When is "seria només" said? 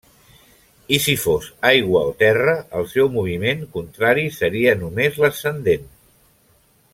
4.39-5.21